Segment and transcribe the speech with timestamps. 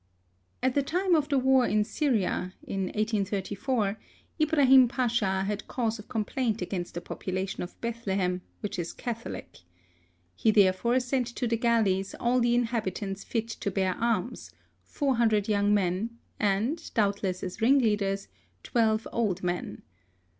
[0.63, 3.99] At the time of the war in S3n:ia, in 1834,
[4.41, 9.59] Ibrahim Pacha had cause of com plaint against the population of Bethlehem, which is Catholic.
[10.35, 14.49] He therefore sent to the galleys all the inhabitants fit to bear arms—
[14.97, 18.27] four hundred young men— and, doubtless as ringleaders,
[18.63, 19.83] twelve old men.